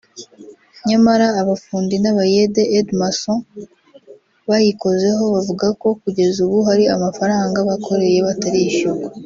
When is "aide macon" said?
2.67-3.39